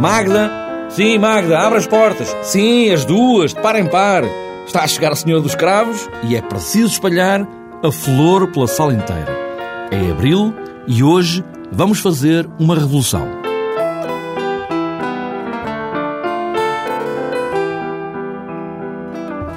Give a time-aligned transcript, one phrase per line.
[0.00, 0.50] Magda?
[0.88, 2.34] Sim, Magda, abre as portas.
[2.42, 4.24] Sim, as duas, de par em par.
[4.66, 7.46] Está a chegar a Senhora dos Cravos e é preciso espalhar
[7.82, 9.30] a flor pela sala inteira.
[9.90, 10.54] É abril
[10.86, 13.28] e hoje vamos fazer uma revolução.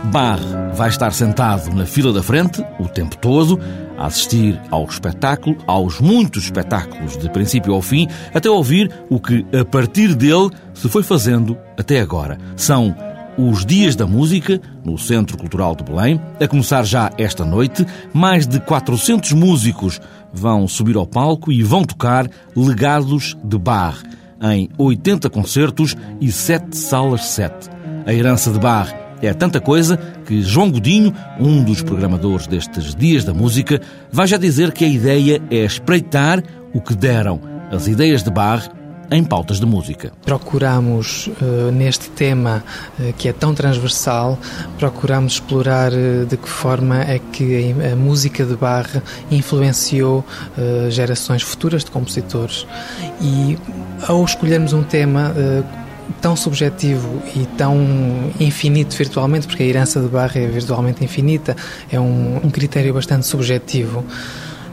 [0.06, 0.40] Bar
[0.74, 3.60] vai estar sentado na fila da frente o tempo todo,
[3.98, 9.46] a assistir ao espetáculo, aos muitos espetáculos de princípio ao fim, até ouvir o que
[9.58, 12.38] a partir dele se foi fazendo até agora.
[12.56, 12.96] São
[13.38, 17.86] os Dias da Música, no Centro Cultural de Belém, a começar já esta noite.
[18.14, 20.00] Mais de 400 músicos
[20.32, 24.02] vão subir ao palco e vão tocar legados de bar
[24.42, 27.70] em 80 concertos e 7 salas 7.
[28.06, 33.24] A herança de bar é tanta coisa que João Godinho, um dos programadores destes Dias
[33.24, 33.82] da Música,
[34.12, 37.40] vai já dizer que a ideia é espreitar o que deram
[37.72, 38.70] as ideias de Bach
[39.12, 40.12] em pautas de música.
[40.26, 42.64] Procuramos, uh, neste tema
[43.00, 44.40] uh, que é tão transversal,
[44.80, 48.90] procuramos explorar uh, de que forma é que a, a música de Bach
[49.30, 50.26] influenciou
[50.90, 52.66] gerações futuras de compositores.
[53.22, 53.58] E
[54.08, 55.34] ao escolhermos um tema
[56.22, 61.56] tão subjetivo e tão infinito virtualmente, porque a herança de Barra é virtualmente infinita,
[61.92, 64.06] é um, um critério bastante subjetivo.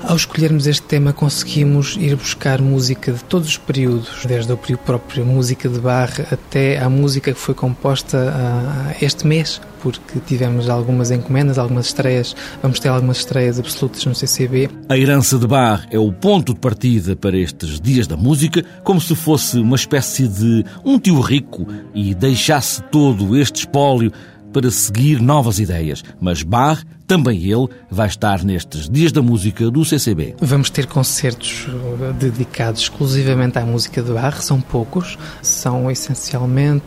[0.03, 5.25] Ao escolhermos este tema, conseguimos ir buscar música de todos os períodos, desde a própria
[5.25, 11.11] música de Barre até a música que foi composta uh, este mês, porque tivemos algumas
[11.11, 14.71] encomendas, algumas estreias, vamos ter algumas estreias absolutas no CCB.
[14.89, 19.01] A herança de Barre é o ponto de partida para estes dias da música, como
[19.01, 24.11] se fosse uma espécie de um tio rico e deixasse todo este espólio
[24.53, 29.85] para seguir novas ideias, mas Bach, também ele, vai estar nestes Dias da Música do
[29.85, 30.37] CCB.
[30.41, 36.85] Vamos ter concertos uh, dedicados exclusivamente à música de Bach, são poucos, são essencialmente,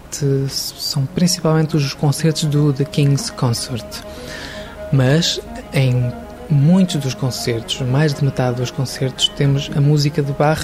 [0.49, 3.85] são principalmente os concertos do The King's Concert.
[4.91, 5.41] Mas
[5.73, 6.11] em
[6.49, 10.61] muitos dos concertos, mais de metade dos concertos, temos a música de Bach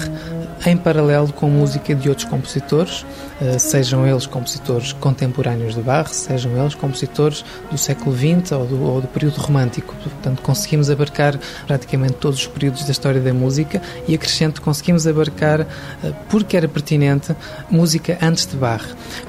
[0.66, 3.04] em paralelo com música de outros compositores,
[3.40, 8.82] eh, sejam eles compositores contemporâneos de Bach, sejam eles compositores do século XX ou do,
[8.82, 9.94] ou do período romântico.
[10.02, 15.60] Portanto, conseguimos abarcar praticamente todos os períodos da história da música e acrescento, conseguimos abarcar,
[15.60, 17.34] eh, porque era pertinente,
[17.70, 18.84] música antes de Bach,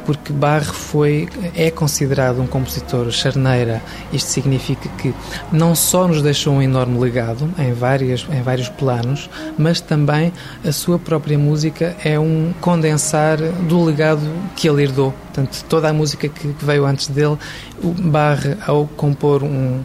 [0.06, 3.82] porque Bach foi, é considerado um compositor charneira.
[4.12, 5.14] Isto significa que
[5.52, 10.34] não só nos deixou um enorme legado em, várias, em vários planos, mas também
[10.66, 13.38] a sua própria música é um condensar
[13.68, 14.22] do legado
[14.56, 15.12] que ele herdou.
[15.12, 17.38] Portanto, toda a música que, veio antes dele,
[17.82, 19.82] o Barre, ao compor um,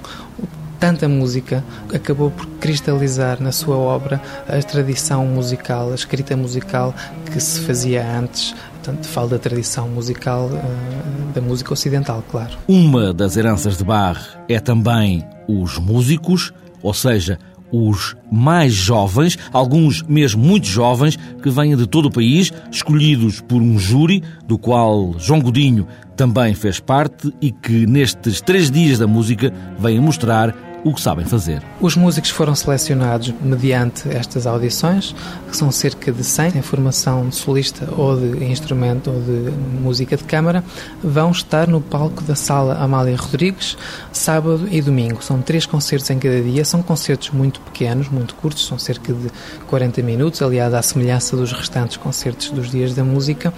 [0.78, 1.64] tanta música,
[1.94, 6.94] acabou por cristalizar na sua obra a tradição musical, a escrita musical
[7.32, 8.54] que se fazia antes.
[8.74, 12.56] Portanto, falo da tradição musical uh, da música ocidental, claro.
[12.68, 16.52] Uma das heranças de Bach é também os músicos,
[16.82, 17.38] ou seja,
[17.70, 23.60] os mais jovens, alguns mesmo muito jovens, que vêm de todo o país, escolhidos por
[23.60, 29.06] um júri, do qual João Godinho também fez parte e que nestes três dias da
[29.06, 30.54] música vem mostrar
[30.86, 31.60] o que sabem fazer.
[31.80, 35.16] Os músicos foram selecionados mediante estas audições,
[35.50, 39.50] que são cerca de 100 em formação de solista ou de instrumento ou de
[39.82, 40.62] música de câmara,
[41.02, 43.76] vão estar no palco da Sala Amália Rodrigues
[44.12, 45.24] sábado e domingo.
[45.24, 49.28] São três concertos em cada dia, são concertos muito pequenos, muito curtos, são cerca de
[49.66, 53.52] 40 minutos, aliás, à semelhança dos restantes concertos dos dias da música,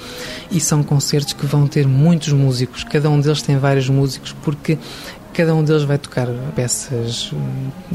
[0.50, 4.78] e são concertos que vão ter muitos músicos, cada um deles tem vários músicos, porque
[5.38, 6.26] Cada um deles vai tocar
[6.56, 7.32] peças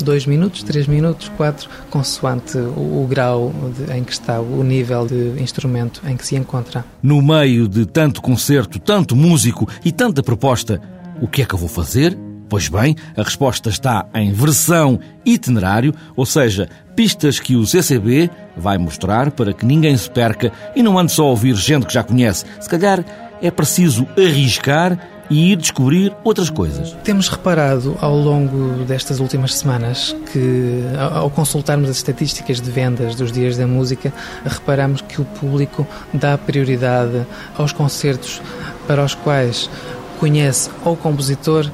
[0.01, 5.05] 2 minutos, 3 minutos, 4, consoante o, o grau de, em que está, o nível
[5.05, 6.85] de instrumento em que se encontra.
[7.01, 10.79] No meio de tanto concerto, tanto músico e tanta proposta,
[11.21, 12.17] o que é que eu vou fazer?
[12.47, 18.77] Pois bem, a resposta está em versão itinerário, ou seja, pistas que o CCB vai
[18.77, 22.05] mostrar para que ninguém se perca e não ande só a ouvir gente que já
[22.05, 22.45] conhece.
[22.61, 23.03] Se calhar
[23.41, 24.97] é preciso arriscar
[25.33, 26.95] e ir descobrir outras coisas.
[27.03, 33.31] Temos reparado ao longo destas últimas semanas que, ao consultarmos as estatísticas de vendas dos
[33.31, 34.13] dias da música,
[34.45, 37.25] reparamos que o público dá prioridade
[37.57, 38.43] aos concertos
[38.87, 39.71] para os quais
[40.19, 41.67] conhece ou o compositor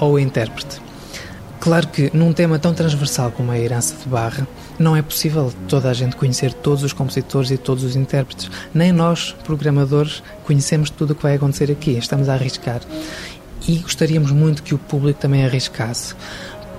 [0.00, 0.82] ou o intérprete.
[1.60, 4.44] Claro que num tema tão transversal como a herança de Barra,
[4.78, 8.50] não é possível toda a gente conhecer todos os compositores e todos os intérpretes.
[8.72, 11.92] Nem nós, programadores, conhecemos tudo o que vai acontecer aqui.
[11.92, 12.80] Estamos a arriscar.
[13.66, 16.14] E gostaríamos muito que o público também arriscasse.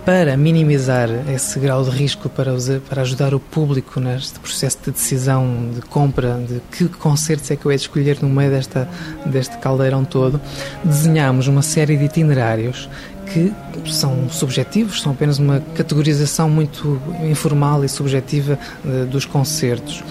[0.06, 2.51] para minimizar esse grau de risco, para,
[2.88, 7.65] para ajudar o público neste processo de decisão de compra de que concertos é que
[7.65, 8.88] eu hei de escolher no meio desta,
[9.25, 10.39] deste caldeirão todo,
[10.83, 12.88] desenhámos uma série de itinerários
[13.25, 13.51] que
[13.92, 20.04] são subjetivos, são apenas uma categorização muito informal e subjetiva uh, dos concertos.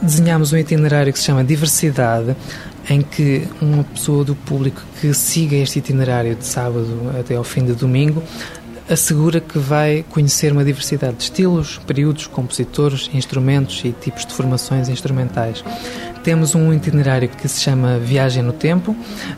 [0.00, 2.36] Desenhámos um itinerário que se chama Diversidade,
[2.90, 7.64] em que uma pessoa do público que siga este itinerário de sábado até ao fim
[7.64, 8.22] de domingo
[8.88, 14.88] assegura que vai conhecer uma diversidade de estilos, períodos, compositores, instrumentos e tipos de formações
[14.88, 15.64] instrumentais.
[16.22, 18.96] Temos um itinerário que se chama Viagem no Tempo,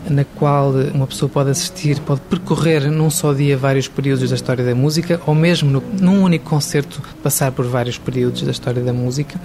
[0.09, 4.65] na qual uma pessoa pode assistir, pode percorrer num só dia vários períodos da história
[4.65, 8.93] da música, ou mesmo no, num único concerto passar por vários períodos da história da
[8.93, 9.41] música.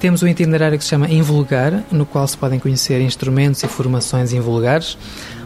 [0.00, 4.32] Temos um itinerário que se chama Invulgar, no qual se podem conhecer instrumentos e formações
[4.32, 4.98] invulgares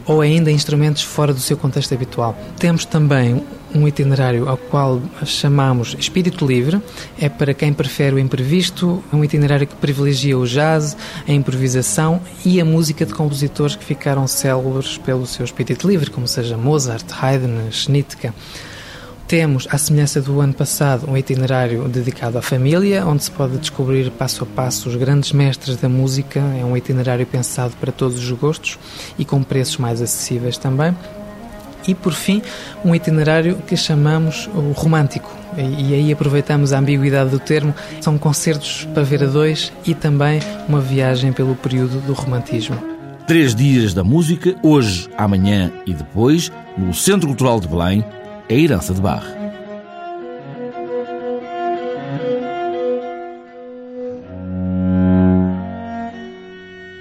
[0.07, 2.35] ou ainda instrumentos fora do seu contexto habitual.
[2.57, 3.43] Temos também
[3.75, 6.81] um itinerário ao qual chamamos Espírito Livre,
[7.19, 10.95] é para quem prefere o imprevisto, um itinerário que privilegia o jazz,
[11.27, 16.27] a improvisação e a música de compositores que ficaram célebres pelo seu espírito livre, como
[16.27, 18.31] seja Mozart, Haydn, Schnittke.
[19.27, 24.11] Temos, à semelhança do ano passado, um itinerário dedicado à família, onde se pode descobrir
[24.11, 26.39] passo a passo os grandes mestres da música.
[26.39, 28.77] É um itinerário pensado para todos os gostos
[29.17, 30.95] e com preços mais acessíveis também.
[31.87, 32.41] E, por fim,
[32.83, 35.31] um itinerário que chamamos o romântico.
[35.57, 37.73] E aí aproveitamos a ambiguidade do termo.
[38.01, 42.77] São concertos para ver a dois e também uma viagem pelo período do romantismo.
[43.27, 48.05] Três dias da música, hoje, amanhã e depois, no Centro Cultural de Belém,
[48.49, 49.33] a herança de Barre.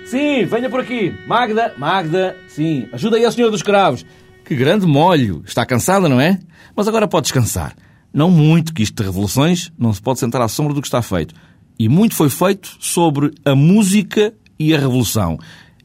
[0.07, 1.15] Sim, venha por aqui.
[1.27, 4.07] Magda, Magda, sim, ajuda aí a senhora dos cravos.
[4.45, 5.43] Que grande molho.
[5.47, 6.39] Está cansada, não é?
[6.77, 7.75] Mas agora pode descansar.
[8.13, 11.03] Não muito, que isto de revoluções não se pode sentar à sombra do que está
[11.03, 11.35] feito.
[11.79, 15.39] E muito foi feito sobre a música e a revolução.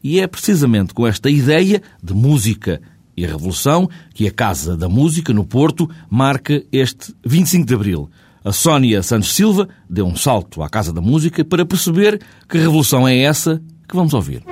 [0.04, 2.82] E é precisamente com esta ideia de música
[3.20, 8.10] e Revolução, que a Casa da Música, no Porto, marca este 25 de Abril.
[8.46, 13.06] A Sónia Santos Silva deu um salto à Casa da Música para perceber que revolução
[13.06, 14.44] é essa que vamos ouvir.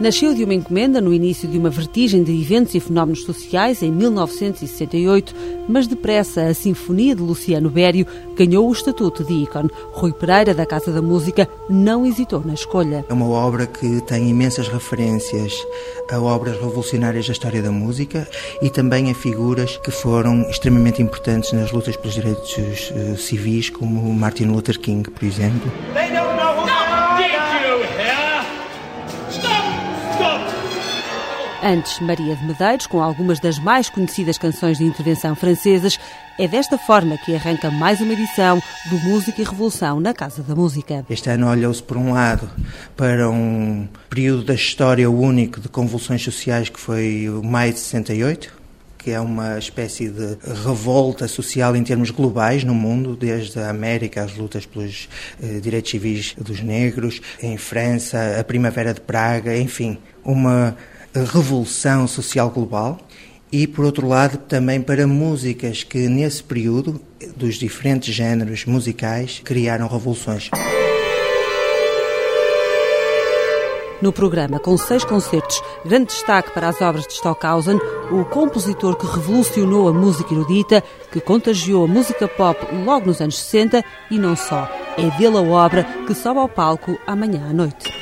[0.00, 3.92] Nasceu de uma encomenda no início de uma vertigem de eventos e fenómenos sociais em
[3.92, 5.34] 1968,
[5.68, 9.68] mas depressa a Sinfonia de Luciano Bério ganhou o estatuto de ícone.
[9.92, 13.04] Rui Pereira, da Casa da Música, não hesitou na escolha.
[13.10, 15.52] É uma obra que tem imensas referências
[16.10, 18.26] a obras revolucionárias da história da música
[18.62, 24.12] e também a figuras que foram extremamente importantes nas lutas pelos direitos uh, civis, como
[24.14, 25.70] Martin Luther King, por exemplo.
[31.62, 36.00] Antes, Maria de Medeiros, com algumas das mais conhecidas canções de intervenção francesas,
[36.38, 40.54] é desta forma que arranca mais uma edição do Música e Revolução na Casa da
[40.54, 41.04] Música.
[41.10, 42.50] Este ano olhou-se, por um lado,
[42.96, 48.60] para um período da história único de convulsões sociais que foi o maio de 68,
[48.96, 54.22] que é uma espécie de revolta social em termos globais no mundo, desde a América,
[54.22, 55.10] as lutas pelos
[55.42, 60.74] eh, direitos civis dos negros, em França, a Primavera de Praga, enfim, uma
[61.14, 62.98] revolução social global
[63.52, 67.00] e, por outro lado, também para músicas que, nesse período,
[67.36, 70.50] dos diferentes géneros musicais, criaram revoluções.
[74.00, 77.78] No programa, com seis concertos, grande destaque para as obras de Stockhausen,
[78.10, 80.82] o compositor que revolucionou a música erudita,
[81.12, 84.70] que contagiou a música pop logo nos anos 60 e não só.
[84.96, 87.99] É dele a obra que sobe ao palco amanhã à noite.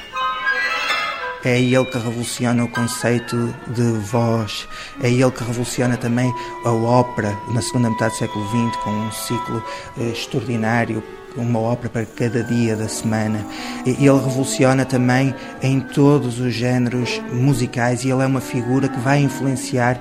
[1.44, 4.68] É ele que revoluciona o conceito de voz,
[5.00, 6.32] é ele que revoluciona também
[6.64, 9.64] a ópera na segunda metade do século XX, com um ciclo
[9.98, 11.02] eh, extraordinário,
[11.36, 13.46] uma ópera para cada dia da semana.
[13.86, 19.20] Ele revoluciona também em todos os géneros musicais e ele é uma figura que vai
[19.20, 20.00] influenciar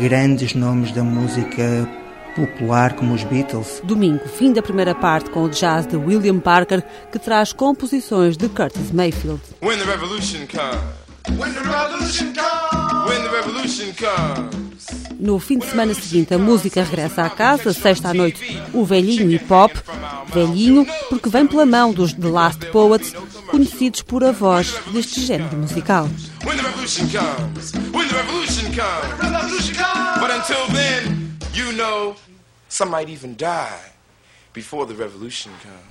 [0.00, 1.86] grandes nomes da música
[2.38, 3.80] popular como os Beatles.
[3.82, 8.48] Domingo, fim da primeira parte com o jazz de William Parker, que traz composições de
[8.48, 9.40] Curtis Mayfield.
[9.60, 14.68] When the revolution comes, when the revolution comes, when the revolution comes.
[15.18, 19.28] No fim de semana seguinte, a música regressa à casa, sexta à noite, o velhinho
[19.30, 19.72] hip hop.
[20.32, 23.14] Velhinho, porque vem pela mão dos The Last Poets,
[23.50, 26.08] conhecidos por a voz deste género musical.
[26.44, 30.20] When the revolution comes, when the revolution comes, revolution comes.
[30.20, 31.27] But until then,
[31.58, 32.14] you know
[32.68, 33.92] Some might even die
[34.52, 35.88] before the revolution comes.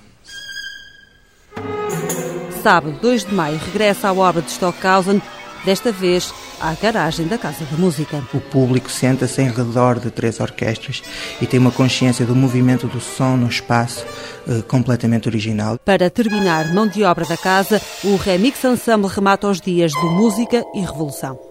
[2.62, 5.20] Sábado, 2 de maio, regressa à obra de Stockhausen,
[5.64, 8.22] desta vez à garagem da Casa da Música.
[8.32, 11.02] O público senta-se em redor de três orquestras
[11.40, 14.06] e tem uma consciência do movimento do som no espaço
[14.48, 15.78] eh, completamente original.
[15.84, 20.64] Para terminar mão de obra da casa, o Remix Ensemble remata os dias de música
[20.74, 21.47] e revolução.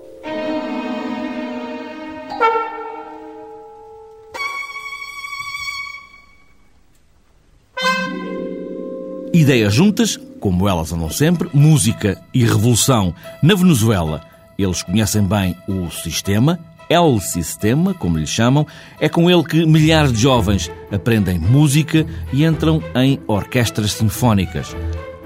[9.34, 13.14] Ideias juntas, como elas andam sempre, música e revolução.
[13.42, 14.22] Na Venezuela,
[14.58, 18.66] eles conhecem bem o sistema, El Sistema, como lhe chamam,
[19.00, 24.76] é com ele que milhares de jovens aprendem música e entram em orquestras sinfónicas.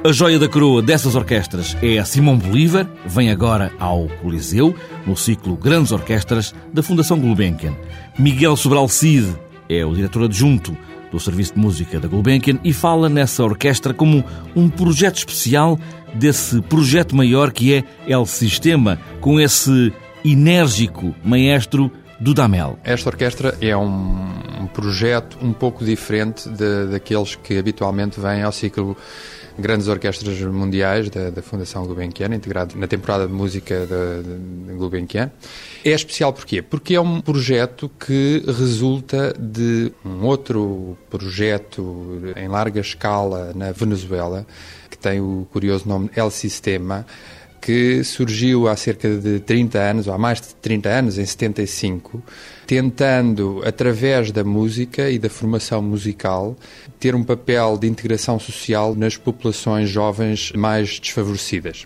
[0.03, 5.15] A joia da coroa dessas orquestras é a Simão Bolívar, vem agora ao Coliseu, no
[5.15, 7.75] ciclo Grandes Orquestras da Fundação Gulbenkian.
[8.17, 9.35] Miguel Sobral Cid
[9.69, 10.75] é o diretor adjunto
[11.11, 14.23] do Serviço de Música da Gulbenkian e fala nessa orquestra como
[14.55, 15.77] um projeto especial
[16.13, 22.77] desse projeto maior que é El Sistema, com esse enérgico maestro Dudamel.
[22.83, 28.95] Esta orquestra é um, projeto um pouco diferente de, daqueles que habitualmente vêm ao ciclo
[29.57, 35.31] grandes orquestras mundiais da, da Fundação Gulbenkian, integrado na temporada de música da, da Gulbenkian.
[35.83, 36.61] É especial porquê?
[36.61, 44.45] Porque é um projeto que resulta de um outro projeto em larga escala na Venezuela,
[44.89, 47.05] que tem o curioso nome El Sistema,
[47.61, 52.21] que surgiu há cerca de 30 anos, ou há mais de 30 anos, em 75,
[52.71, 56.55] tentando, através da música e da formação musical,
[56.97, 61.85] ter um papel de integração social nas populações jovens mais desfavorecidas.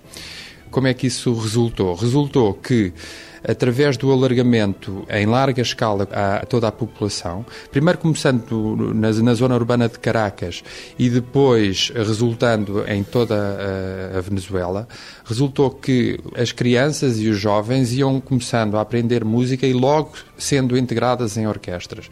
[0.69, 1.95] Como é que isso resultou?
[1.95, 2.93] Resultou que
[3.47, 9.55] através do alargamento em larga escala a toda a população, primeiro começando na, na zona
[9.55, 10.63] urbana de Caracas
[10.97, 14.87] e depois resultando em toda a, a Venezuela,
[15.23, 20.77] resultou que as crianças e os jovens iam começando a aprender música e logo sendo
[20.77, 22.09] integradas em orquestras.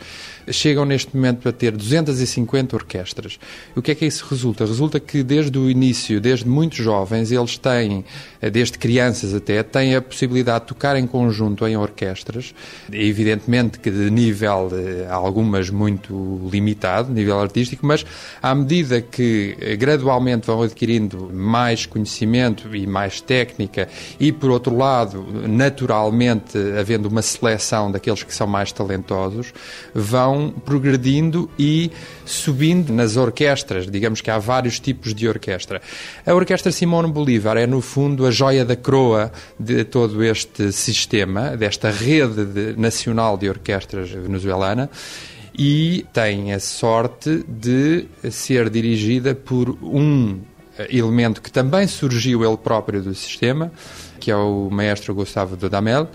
[0.49, 3.39] Chegam neste momento a ter 250 orquestras.
[3.75, 4.65] O que é que isso resulta?
[4.65, 8.05] Resulta que desde o início, desde muito jovens, eles têm,
[8.51, 11.22] desde crianças até, têm a possibilidade de tocar em conjunto
[11.67, 12.53] em orquestras.
[12.91, 18.05] Evidentemente que de nível, eh, algumas muito limitado, nível artístico, mas
[18.41, 23.89] à medida que eh, gradualmente vão adquirindo mais conhecimento e mais técnica
[24.19, 29.53] e, por outro lado, naturalmente havendo uma seleção daqueles aqueles que são mais talentosos,
[29.93, 31.91] vão progredindo e
[32.25, 33.89] subindo nas orquestras.
[33.89, 35.81] Digamos que há vários tipos de orquestra.
[36.25, 40.71] A Orquestra Simone Bolívar é, no fundo, a joia da coroa de todo este
[41.03, 44.89] sistema, desta rede de, nacional de orquestras venezuelana
[45.57, 50.39] e tem a sorte de ser dirigida por um
[50.89, 53.71] elemento que também surgiu ele próprio do sistema,
[54.19, 56.09] que é o maestro Gustavo Dudamel,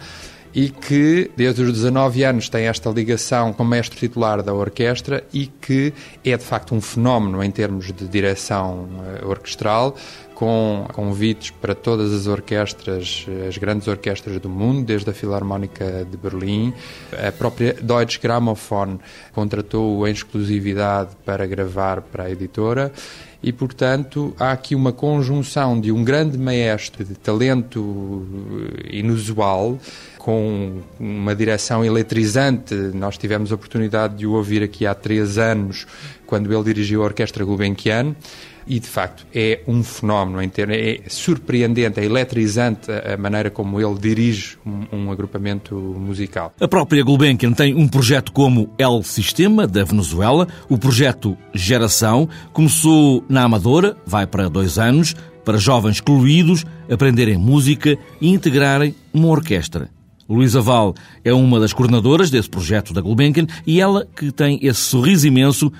[0.53, 5.23] e que desde os 19 anos tem esta ligação com o mestre titular da orquestra
[5.33, 5.93] e que
[6.25, 9.95] é de facto um fenómeno em termos de direção eh, orquestral,
[10.39, 16.17] com convites para todas as orquestras, as grandes orquestras do mundo, desde a Filarmónica de
[16.17, 16.73] Berlim.
[17.13, 19.01] A própria Deutsche Grammophon
[19.33, 22.93] contratou-o em exclusividade para gravar para a editora
[23.43, 28.25] e, portanto, há aqui uma conjunção de um grande maestro de talento
[28.85, 29.77] eh, inusual
[30.19, 32.75] com uma direção eletrizante.
[32.95, 35.85] Nós tivemos a oportunidade de o ouvir aqui há três anos,
[36.29, 38.15] quando ele dirigiu a Orquestra Gulbenkian
[38.69, 43.81] e de facto é um fenómeno em termos, é surpreendente, é eletrizante a maneira como
[43.81, 46.53] ele dirige um, um, agrupamento musical.
[46.61, 53.25] A própria Gulbenkian tem um projeto como El Sistema da Venezuela, o projeto Geração, começou
[53.29, 59.89] na Amadora, vai para dois anos, para jovens excluídos aprenderem música e integrarem uma orquestra.
[60.29, 60.95] Luísa Val
[61.25, 65.73] é uma das coordenadoras desse projeto da Gulbenkian e ela que tem esse sorriso imenso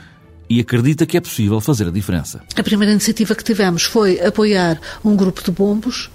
[0.49, 2.41] e acredita que é possível fazer a diferença.
[2.57, 6.11] A primeira iniciativa que tivemos foi apoiar um grupo de bombos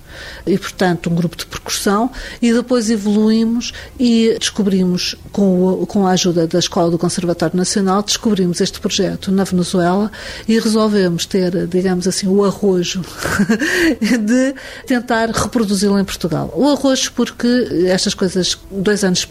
[0.46, 6.12] e, portanto, um grupo de percussão, e depois evoluímos e descobrimos, com, o, com a
[6.12, 10.12] ajuda da Escola do Conservatório Nacional, descobrimos este projeto na Venezuela
[10.48, 13.02] e resolvemos ter, digamos assim, o arrojo
[14.02, 14.56] de
[14.86, 16.54] tentar reproduzi-lo em Portugal.
[16.56, 17.48] O arrojo porque
[17.88, 19.28] estas coisas, dois anos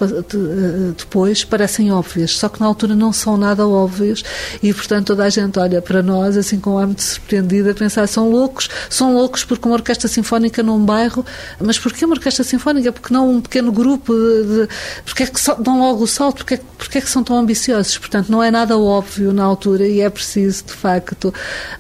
[0.97, 4.23] depois, parecem óbvias, só que na altura não são nada óbvias
[4.63, 8.07] e, portanto, toda a gente olha para nós assim com ar muito surpreendido a pensar,
[8.07, 11.25] são loucos, são loucos porque uma orquestra sinfónica não num bairro,
[11.61, 12.93] mas porquê uma orquestra sinfónica?
[12.93, 14.13] Porque não um pequeno grupo?
[14.13, 14.69] De, de,
[15.05, 16.39] porque é que dão logo o salto?
[16.39, 17.99] Porque é, porque é que são tão ambiciosos?
[17.99, 21.33] Portanto, não é nada óbvio na altura e é preciso, de facto,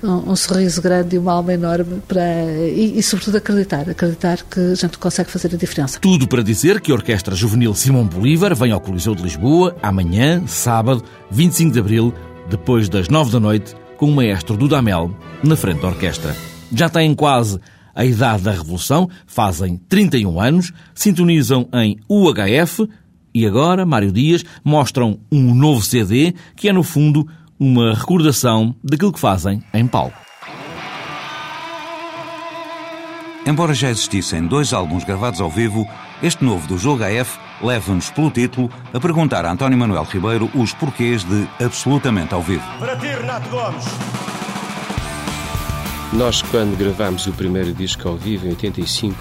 [0.02, 3.88] um, um sorriso grande e uma alma enorme para, e, e, sobretudo, acreditar.
[3.88, 5.98] Acreditar que a gente consegue fazer a diferença.
[6.00, 10.42] Tudo para dizer que a Orquestra Juvenil Simão Bolívar vem ao Coliseu de Lisboa amanhã,
[10.46, 12.14] sábado, 25 de abril,
[12.48, 16.34] depois das 9 da noite, com o maestro Dudamel na frente da orquestra.
[16.74, 17.60] Já têm quase
[17.94, 22.88] a idade da Revolução, fazem 31 anos, sintonizam em UHF
[23.34, 27.26] e agora, Mário Dias, mostram um novo CD que é, no fundo,
[27.58, 30.22] uma recordação daquilo que fazem em palco.
[33.44, 35.86] Embora já existissem dois álbuns gravados ao vivo,
[36.22, 40.72] este novo do Jogo HF leva-nos pelo título a perguntar a António Manuel Ribeiro os
[40.72, 42.64] porquês de Absolutamente ao Vivo.
[42.78, 44.21] Para ti, Renato Gomes.
[46.12, 49.16] Nós, quando gravámos o primeiro disco ao vivo, em 85,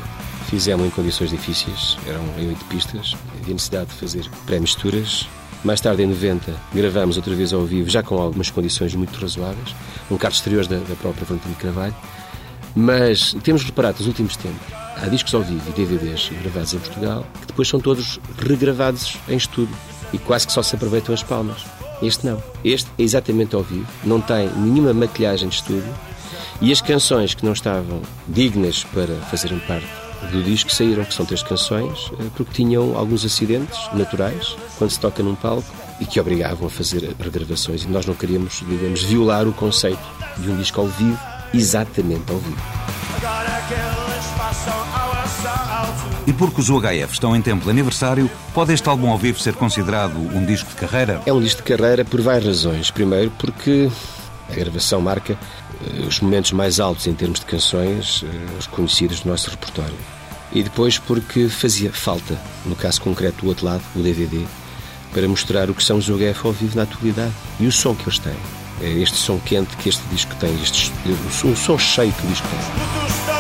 [0.50, 5.26] fizemos em condições difíceis, eram em oito pistas, havia necessidade de fazer pré-misturas.
[5.64, 9.74] Mais tarde, em 90, gravámos outra vez ao vivo, já com algumas condições muito razoáveis,
[10.10, 11.96] um carro exterior da, da própria Valentina Carvalho.
[12.76, 14.68] Mas temos reparado nos últimos tempos,
[15.02, 19.38] há discos ao vivo e DVDs gravados em Portugal que depois são todos regravados em
[19.38, 19.76] estúdio
[20.12, 21.64] e quase que só se aproveitam as palmas.
[22.02, 22.42] Este não.
[22.66, 25.94] Este é exatamente ao vivo, não tem nenhuma maquilhagem de estúdio
[26.62, 29.88] e as canções que não estavam dignas para fazerem parte
[30.32, 35.00] do disco saíram, que são três canções, eh, porque tinham alguns acidentes naturais quando se
[35.00, 35.68] toca num palco
[36.00, 37.84] e que obrigavam a fazer regravações.
[37.84, 40.00] E nós não queríamos, digamos, violar o conceito
[40.38, 41.20] de um disco ao vivo
[41.54, 42.62] exatamente ao vivo.
[46.28, 49.56] E porque os UHF estão em tempo de aniversário, pode este álbum ao vivo ser
[49.56, 51.22] considerado um disco de carreira?
[51.26, 52.92] É um disco de carreira por várias razões.
[52.92, 53.90] Primeiro, porque
[54.52, 59.30] a gravação marca eh, os momentos mais altos em termos de canções eh, conhecidas do
[59.30, 59.98] nosso repertório.
[60.52, 64.46] E depois, porque fazia falta, no caso concreto do outro lado, o DVD,
[65.14, 68.04] para mostrar o que são os UHF ao vivo na atualidade e o som que
[68.04, 68.36] eles têm.
[68.82, 70.92] É este som quente que este disco tem, este,
[71.46, 73.31] o som cheio que o disco tem.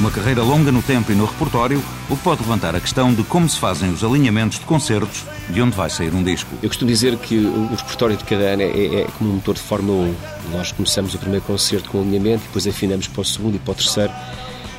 [0.00, 3.22] Uma carreira longa no tempo e no repertório, o que pode levantar a questão de
[3.22, 6.48] como se fazem os alinhamentos de concertos de onde vai sair um disco.
[6.62, 9.54] Eu costumo dizer que o repertório de cada ano é, é, é como um motor
[9.54, 10.56] de Fórmula 1.
[10.56, 13.74] Nós começamos o primeiro concerto com alinhamento, depois afinamos para o segundo e para o
[13.74, 14.12] terceiro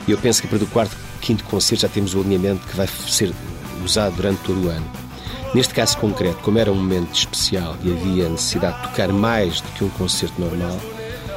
[0.07, 2.87] e eu penso que para o quarto, quinto concerto já temos o alinhamento que vai
[2.87, 3.31] ser
[3.85, 4.89] usado durante todo o ano.
[5.53, 9.67] Neste caso concreto, como era um momento especial e havia necessidade de tocar mais do
[9.73, 10.79] que um concerto normal,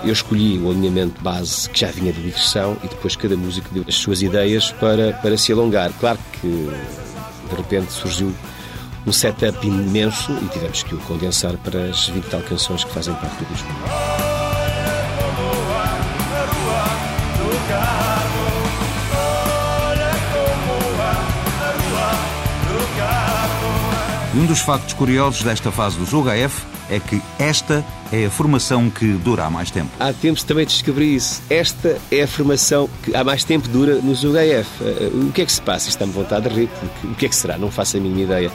[0.04, 3.84] eu escolhi o alinhamento base que já vinha de digressão e depois cada músico deu
[3.88, 5.90] as suas ideias para, para se alongar.
[5.98, 8.32] Claro que de repente surgiu
[9.06, 13.14] um setup imenso e tivemos que o condensar para as 20 tal canções que fazem
[13.14, 13.68] parte do disco.
[24.36, 26.28] Um dos factos curiosos desta fase do Jogo
[26.90, 29.90] é que esta é a formação que dura há mais tempo.
[29.98, 31.42] Há tempos também descobri isso.
[31.48, 34.68] Esta é a formação que há mais tempo dura no Jogo AF.
[34.82, 35.88] Eh, o que é que se passa?
[35.88, 36.68] Está-me vontade de rir.
[37.02, 37.58] O que é que será?
[37.58, 38.52] Não faço a mínima ideia.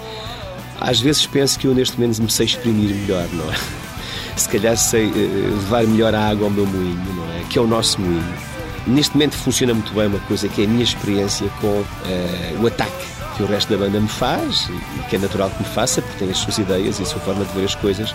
[0.79, 3.55] Às vezes penso que eu neste momento me sei exprimir melhor, não é?
[4.37, 7.43] Se calhar sei eh, levar melhor a água ao meu moinho, não é?
[7.49, 8.33] Que é o nosso moinho.
[8.87, 11.85] Neste momento funciona muito bem uma coisa que é a minha experiência com uh,
[12.61, 15.69] o ataque que o resto da banda me faz e que é natural que me
[15.69, 18.13] faça, porque tem as suas ideias e a sua forma de ver as coisas.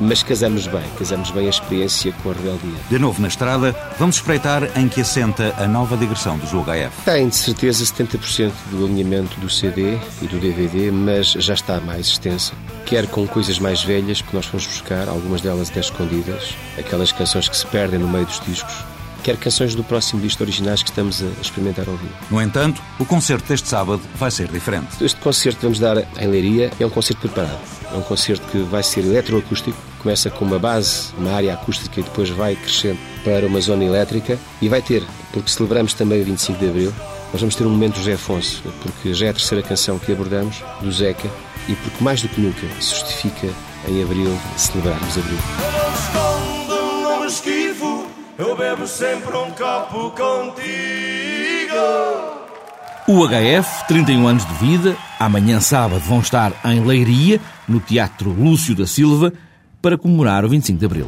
[0.00, 2.74] Mas casamos bem, casamos bem a experiência com a rebeldia.
[2.88, 6.90] De novo na estrada, vamos espreitar em que assenta a nova digressão do jogo AF.
[7.04, 12.08] Tem de certeza 70% do alinhamento do CD e do DVD, mas já está mais
[12.08, 12.52] extensa.
[12.86, 17.48] Quer com coisas mais velhas, que nós fomos buscar, algumas delas até escondidas, aquelas canções
[17.48, 18.74] que se perdem no meio dos discos,
[19.20, 22.14] quer canções do próximo disco originais que estamos a experimentar ao vivo.
[22.30, 25.02] No entanto, o concerto deste sábado vai ser diferente.
[25.04, 27.60] Este concerto que vamos dar em Leiria é um concerto preparado.
[27.92, 32.02] É um concerto que vai ser eletroacústico, começa com uma base, uma área acústica e
[32.02, 35.02] depois vai crescendo para uma zona elétrica e vai ter,
[35.32, 36.94] porque celebramos também o 25 de Abril,
[37.32, 40.10] nós vamos ter um momento do José Afonso, porque já é a terceira canção que
[40.12, 41.30] abordamos, do Zeca,
[41.68, 43.48] e porque mais do que nunca se justifica
[43.86, 45.79] em Abril celebrarmos Abril.
[48.40, 50.64] Eu bebo sempre um copo contigo.
[53.06, 58.74] O HF, 31 anos de vida, amanhã sábado vão estar em Leiria, no Teatro Lúcio
[58.74, 59.30] da Silva,
[59.82, 61.06] para comemorar o 25 de Abril.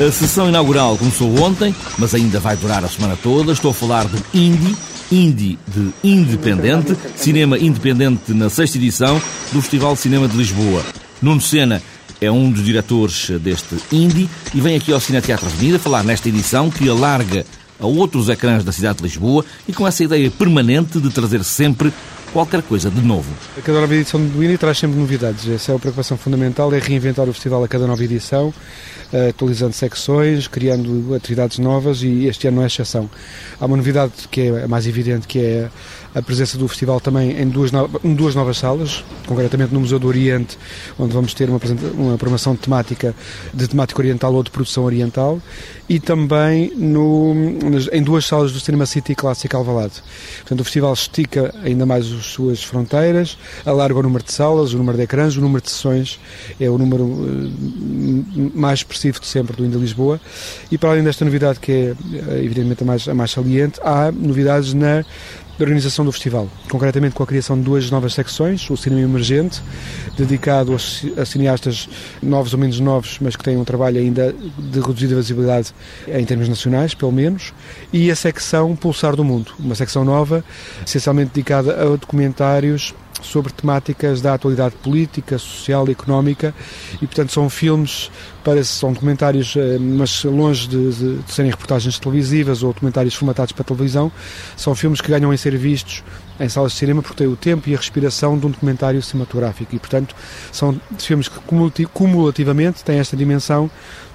[0.00, 3.52] A sessão inaugural começou ontem, mas ainda vai durar a semana toda.
[3.52, 4.74] Estou a falar do Indie,
[5.12, 9.20] Indie de Independente, cinema independente na sexta edição
[9.52, 10.82] do Festival de Cinema de Lisboa.
[11.20, 11.82] Nuno Sena
[12.24, 16.28] é um dos diretores deste Indie e vem aqui ao Cine Teatro Avenida falar nesta
[16.28, 17.44] edição que alarga
[17.78, 21.92] a outros ecrãs da cidade de Lisboa e com essa ideia permanente de trazer sempre
[22.34, 23.32] qualquer coisa de novo.
[23.56, 25.48] A cada nova edição do Indie traz sempre novidades.
[25.48, 28.52] Essa é a preocupação fundamental, é reinventar o festival a cada nova edição,
[29.12, 33.08] eh, atualizando secções, criando atividades novas e este ano não é exceção.
[33.60, 35.70] Há uma novidade que é mais evidente, que é
[36.12, 37.70] a presença do festival também em duas,
[38.02, 40.58] em duas novas salas, concretamente no Museu do Oriente,
[40.98, 41.60] onde vamos ter uma,
[41.94, 43.14] uma programação temática
[43.52, 45.40] de temática oriental ou de produção oriental,
[45.88, 47.32] e também no,
[47.92, 50.02] em duas salas do Cinema City Clássico Alvalade.
[50.38, 54.78] Portanto, o festival estica ainda mais as suas fronteiras, alarga o número de salas, o
[54.78, 56.18] número de ecrãs, o número de sessões,
[56.60, 60.20] é o número uh, mais expressivo de sempre do Inda Lisboa,
[60.70, 64.10] e para além desta novidade que é eh, evidentemente a mais, a mais saliente, há
[64.12, 65.04] novidades na
[65.58, 69.62] da organização do festival, concretamente com a criação de duas novas secções, o Cinema Emergente,
[70.16, 71.88] dedicado a cineastas
[72.22, 75.72] novos ou menos novos, mas que têm um trabalho ainda de reduzida visibilidade
[76.08, 77.52] em termos nacionais, pelo menos,
[77.92, 80.44] e a secção Pulsar do Mundo, uma secção nova,
[80.84, 86.54] essencialmente dedicada a documentários sobre temáticas da atualidade política, social e económica
[87.00, 88.10] e, portanto, são filmes,
[88.42, 93.52] para, são documentários, eh, mas longe de, de, de serem reportagens televisivas ou documentários formatados
[93.52, 94.12] para televisão,
[94.56, 96.04] são filmes que ganham em ser vistos
[96.38, 99.74] em salas de cinema porque têm o tempo e a respiração de um documentário cinematográfico
[99.74, 100.14] e, portanto,
[100.52, 103.70] são filmes que cumulativamente têm esta dimensão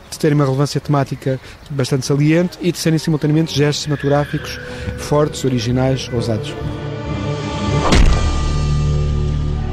[0.10, 4.60] de terem uma relevância temática bastante saliente e de serem simultaneamente gestos cinematográficos
[4.98, 6.54] fortes, originais, ousados.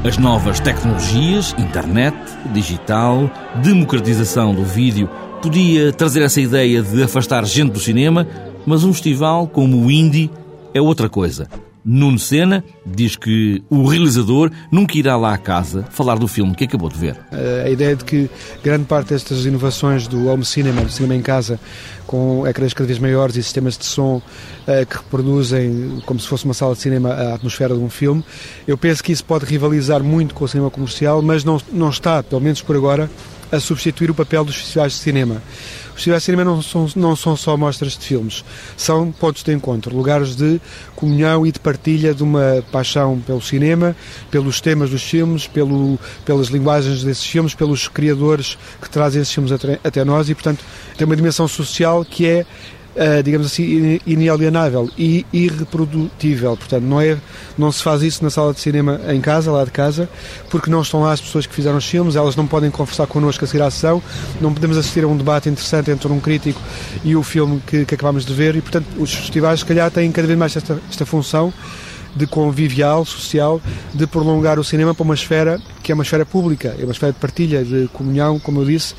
[0.03, 2.15] As novas tecnologias, internet,
[2.53, 3.29] digital,
[3.61, 5.09] democratização do vídeo,
[5.41, 8.25] podia trazer essa ideia de afastar gente do cinema,
[8.65, 10.29] mas um festival como o Indie
[10.73, 11.49] é outra coisa.
[11.89, 16.65] Nuno Sena diz que o realizador nunca irá lá à casa falar do filme que
[16.65, 17.17] acabou de ver.
[17.63, 18.29] A ideia de que
[18.61, 21.57] grande parte destas inovações do home cinema, do cinema em casa,
[22.05, 26.43] com ecrãs cada vez maiores e sistemas de som uh, que reproduzem, como se fosse
[26.43, 28.21] uma sala de cinema, a atmosfera de um filme,
[28.67, 32.21] eu penso que isso pode rivalizar muito com o cinema comercial, mas não, não está,
[32.21, 33.09] pelo menos por agora,
[33.49, 35.41] a substituir o papel dos festivais de cinema.
[35.97, 38.45] Festivais de cinema não são, não são só mostras de filmes,
[38.77, 40.61] são pontos de encontro, lugares de
[40.95, 43.95] comunhão e de partilha de uma paixão pelo cinema,
[44.29, 49.51] pelos temas dos filmes, pelo, pelas linguagens desses filmes, pelos criadores que trazem esses filmes
[49.51, 50.63] até, até nós e, portanto,
[50.95, 52.45] tem uma dimensão social que é
[52.97, 56.57] uh, digamos assim, inalienável e irreprodutível.
[56.57, 57.17] Portanto, não, é,
[57.57, 60.09] não se faz isso na sala de cinema em casa, lá de casa,
[60.49, 63.45] porque não estão lá as pessoas que fizeram os filmes, elas não podem conversar connosco
[63.45, 64.01] a seguir à sessão,
[64.41, 66.59] não podemos assistir a um debate interessante entre um crítico
[67.03, 70.11] e o filme que, que acabamos de ver, e portanto, os festivais, se calhar, têm
[70.11, 71.53] cada vez mais esta, esta função
[72.15, 73.61] de convivial, social,
[73.93, 77.13] de prolongar o cinema para uma esfera que é uma esfera pública, é uma esfera
[77.13, 78.95] de partilha, de comunhão, como eu disse,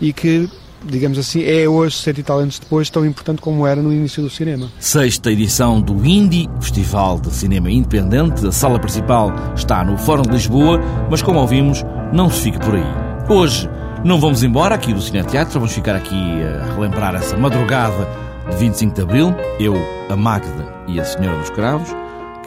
[0.00, 0.48] e que
[0.84, 4.22] digamos assim, é hoje, sete e tal anos depois, tão importante como era no início
[4.22, 4.68] do cinema.
[4.78, 8.46] Sexta edição do Indie, Festival de Cinema Independente.
[8.46, 12.74] A sala principal está no Fórum de Lisboa, mas como ouvimos, não se fica por
[12.74, 12.84] aí.
[13.28, 13.68] Hoje
[14.04, 18.08] não vamos embora aqui do Cineteatro, vamos ficar aqui a relembrar essa madrugada
[18.50, 19.74] de 25 de Abril, eu,
[20.10, 21.88] a Magda e a Senhora dos Cravos,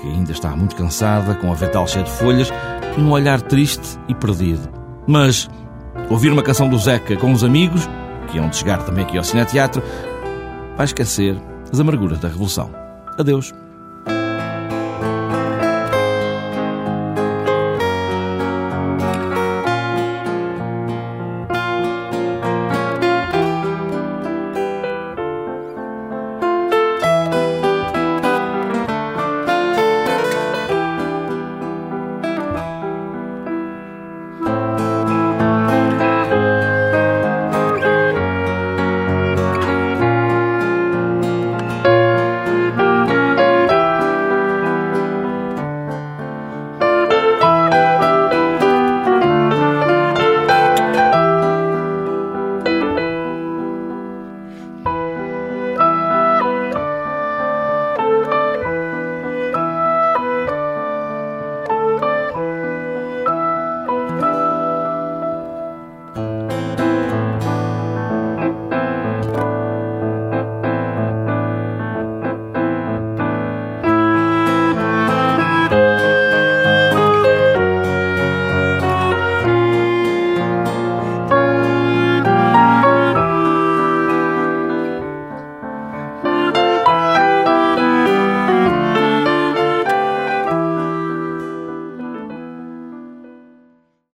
[0.02, 2.52] que ainda está muito cansada, com a vetal cheia de folhas
[2.98, 4.70] e um olhar triste e perdido.
[5.08, 5.50] Mas
[6.10, 7.88] ouvir uma canção do Zeca com os amigos
[8.36, 9.82] que iam de chegar também aqui ao Cineteatro,
[10.76, 11.38] vai esquecer
[11.72, 12.70] as amarguras da Revolução.
[13.18, 13.65] Adeus.